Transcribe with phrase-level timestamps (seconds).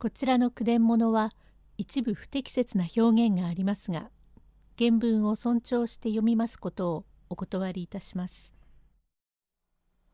[0.00, 1.32] こちらの句伝物は
[1.76, 4.10] 一部不適切な表現がありますが
[4.78, 8.54] 原文を尊重して読みますことをお断りいたします。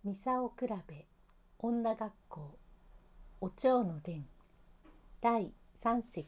[0.03, 1.05] 三竿比べ
[1.59, 2.51] 女学校
[3.43, 4.25] お蝶の伝
[5.21, 6.27] 第三席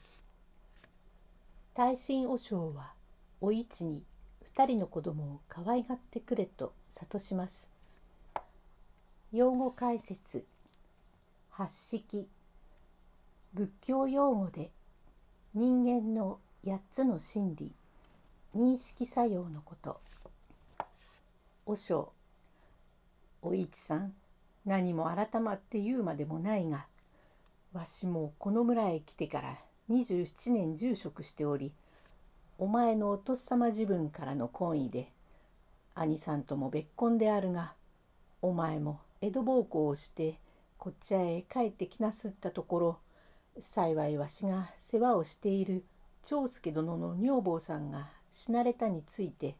[1.75, 2.93] 大臣和尚は
[3.41, 4.03] お市に
[4.43, 7.71] 二人の子供を可愛がってくれと諭します。
[9.33, 10.45] 用語解説
[11.51, 12.29] 八式
[13.57, 14.69] 仏教用語で
[15.55, 17.73] 人間の8つの心理
[18.55, 19.99] 認識作用のこと。
[21.65, 22.13] 和尚
[23.41, 24.13] お市さん
[24.67, 26.85] 何も改まって言うまでもないが
[27.73, 29.57] わしもこの村へ来てから
[29.89, 31.73] 27年住職しており
[32.59, 35.09] お前のお父様自分からの婚意で
[35.95, 37.73] 兄さんとも別婚であるが
[38.43, 40.35] お前も江戸奉公をして
[40.77, 42.99] こっちへ帰ってきなすったところ
[43.61, 45.83] 幸いわしが世話をしている
[46.29, 49.55] 長介殿の女房さんが死なれたについて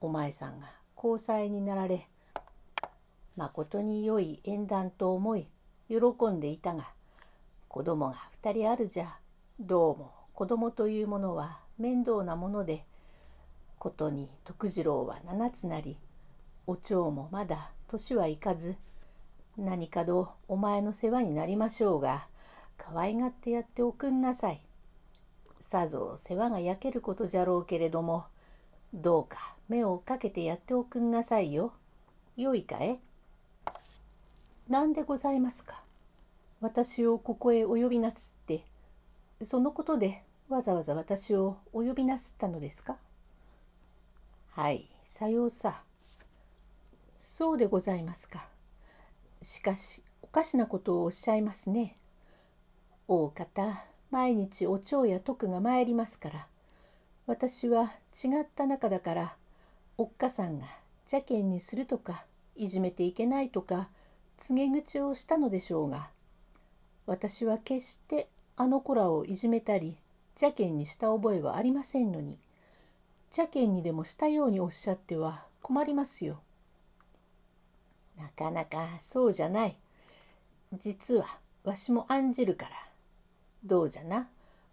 [0.00, 2.06] お前さんが交際になられ
[3.36, 5.46] まことに良い縁談と思い
[5.88, 5.96] 喜
[6.30, 6.84] んでいたが
[7.68, 9.08] 子供が2人あるじゃ
[9.60, 12.82] どうも子供というものは面倒なもので
[13.78, 15.96] ことに徳次郎は7つなり
[16.66, 18.76] お蝶もまだ年はいかず
[19.58, 22.22] 何かどお前の世話になりましょうが
[22.84, 24.60] 可愛がってやっておくんなさい。
[25.60, 28.24] さぞ世話が焼けることじゃろうけれども、
[28.92, 31.72] どうか目をかけてやっておくんなさいよ。
[32.36, 32.98] よいかえ？
[34.68, 35.80] 何でございますか？
[36.60, 38.64] 私をここへお呼びなすって、
[39.42, 42.96] そのことでわざわざ私をお呼びなすったのですか？
[44.50, 45.82] はい、さようさ。
[47.16, 48.44] そうでございますか。
[49.40, 51.96] しかし、おかしなことをおっしゃいますね。
[53.14, 56.46] 大方毎日お蝶や徳が参りますから
[57.26, 59.36] 私は違った仲だから
[59.98, 60.64] おっかさんが
[61.10, 62.24] 邪険にするとか
[62.56, 63.88] いじめていけないとか
[64.38, 66.08] 告げ口をしたのでしょうが
[67.06, 69.98] 私は決してあの子らをいじめたり
[70.40, 72.38] 邪険にした覚えはありませんのに
[73.36, 76.40] 邪険にでもしたようにおっしゃっては困りますよ。
[78.18, 79.76] なかなかそうじゃない。
[80.74, 81.26] 実は
[81.64, 82.91] わしも案じるから
[83.64, 84.28] どうじゃな？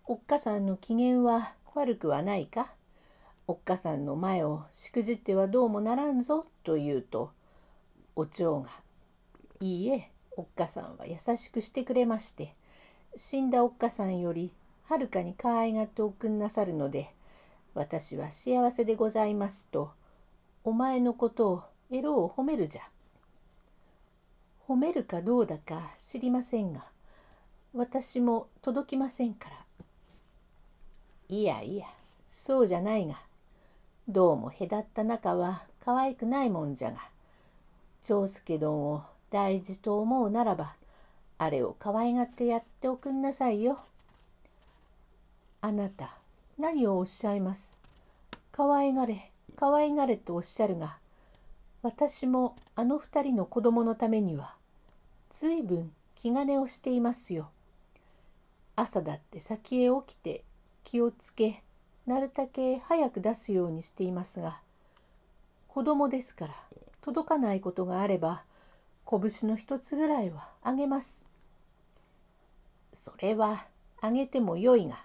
[0.07, 2.73] おっかさんの機嫌は悪くはないか？
[3.45, 6.45] おっかさんの前をしくじってはどうもならんぞ？
[6.63, 7.29] と言うと、
[8.15, 8.69] お蝶が、
[9.59, 12.55] いいえ、おっかさんは優しくしてくれまして、
[13.15, 14.51] 死んだおっかさんより
[14.87, 17.09] はるかに可愛がっておくんなさるので、
[17.75, 19.91] 私は幸せでございますと、
[20.63, 22.81] お前のことをエロを褒めるじゃ。
[24.67, 26.85] 褒めるかどうだか知りませんが、
[27.75, 29.55] 私も届きませんから。
[31.29, 31.85] いやいや、
[32.27, 33.13] そうじゃないが、
[34.07, 36.97] どうも隔った仲は可愛くないもんじゃが、
[38.03, 40.73] 長介殿を大事と思うならば、
[41.37, 43.77] あれを可愛がってやっておくんなさいよ。
[45.61, 46.09] あなた、
[46.57, 47.77] 何をおっしゃいます？
[48.51, 50.97] 可愛がれ、可愛がれとおっしゃるが、
[51.83, 54.55] 私もあの二人の子供のためには、
[55.31, 57.47] ずいぶん気兼ねをしていますよ。
[58.79, 60.41] 朝だって先へ起きて
[60.85, 61.61] 気をつけ
[62.07, 64.61] なるたけ早く出すようにしていますが
[65.67, 66.53] 子供ですから
[67.01, 68.41] 届かないことがあれば
[69.05, 71.25] 拳の一つぐらいはあげます。
[72.93, 73.65] それは
[74.01, 74.95] あげてもよいが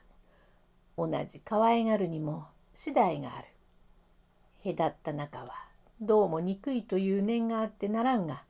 [0.97, 4.77] 同じ可愛がるにも次第がある。
[4.77, 5.53] 隔った中は
[6.01, 8.43] どうも憎いという念があってならんが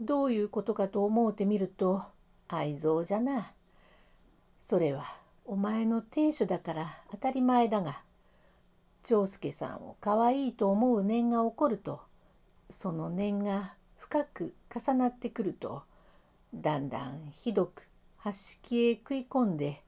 [0.00, 2.02] どういうことかと思うてみると
[2.48, 3.52] 愛憎じゃな。
[4.64, 5.04] それは
[5.44, 7.96] お前の亭主だから当たり前だが
[9.04, 12.00] 長介さんを可愛いと思う念が起こると
[12.70, 15.82] その念が深く重なってくると
[16.54, 17.82] だんだんひどく
[18.16, 19.82] 発式へ食い込んで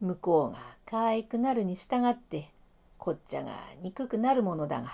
[0.00, 2.44] 向こうが可愛くなるに従って
[2.98, 4.92] こっちゃが憎くなるものだが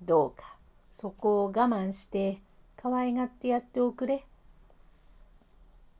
[0.00, 0.46] どうか
[0.92, 2.38] そこを我慢して
[2.78, 4.24] 可愛がってやっておくれ。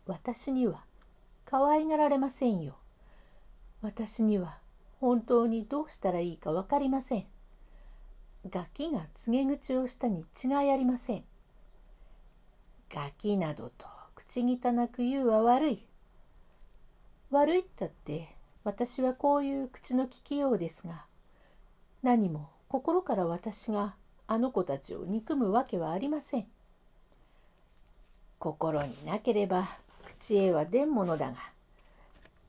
[0.06, 0.80] 私には
[1.44, 2.74] 可愛がられませんよ。
[3.82, 4.58] 私には
[5.00, 7.24] 本当にどうしたらいいか分かりません。
[8.50, 11.22] ガキが告げ口をしたに違いありません。
[12.94, 15.82] ガキなどと口汚く言うは悪い。
[17.30, 18.28] 悪いったって
[18.64, 21.04] 私はこういう口の利きようですが、
[22.02, 23.94] 何も心から私が
[24.26, 26.46] あの子たちを憎むわけはありません。
[28.38, 29.68] 心になければ
[30.06, 31.36] 口へは出んものだが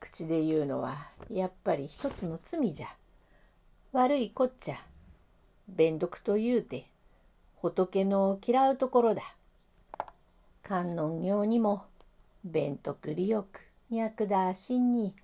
[0.00, 0.96] 口で言うのは
[1.30, 2.86] やっぱり一つの罪じゃ。
[3.92, 4.74] 悪いこっちゃ
[5.68, 6.84] 弁読と言うて
[7.62, 9.22] 仏の嫌うところだ。
[10.62, 11.84] 観音行にも
[12.44, 13.46] 弁徳利欲
[13.90, 15.14] 脈田心に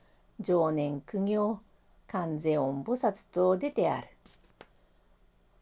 [0.41, 1.61] 常年苦行
[2.07, 4.07] 観世音菩薩と出てある。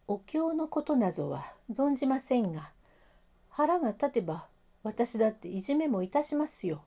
[0.06, 2.70] お経のことなぞは存じませんが
[3.50, 4.44] 腹が立てば
[4.82, 6.82] 私だっていじめもいたしますよ。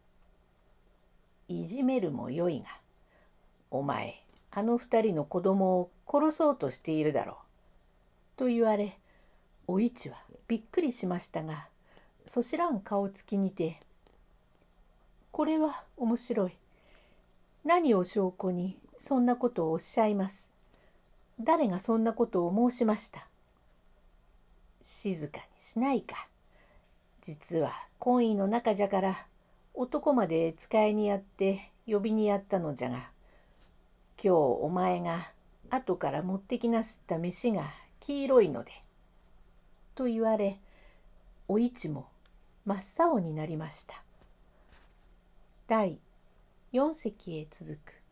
[1.48, 2.66] いじめるもよいが、
[3.70, 4.16] お前、
[4.52, 7.34] あの二人の子供を殺そうとしているだろ
[8.36, 8.40] う。
[8.40, 8.98] と言われ、
[9.68, 10.18] お市は
[10.48, 11.68] びっくりしましたが、
[12.26, 13.80] そしらん顔つきにて、
[15.32, 16.52] これは面白い。
[17.64, 20.50] 何を証拠にそんなことをおっしゃいます。
[21.40, 23.28] 誰がそんなことを申しました。
[24.84, 26.28] 静かにしないか。
[27.26, 29.16] 実は婚姻の中じゃから
[29.74, 35.22] 男まで使いにやって呼びにやったのじゃが今日お前が
[35.70, 37.64] 後から持ってきなすった飯が
[38.02, 38.74] 黄色いので」
[39.96, 40.58] と言われ
[41.48, 42.08] お市も
[42.66, 44.04] 真っ青になりました。
[45.70, 46.02] 第
[46.74, 48.03] 4隻へ続く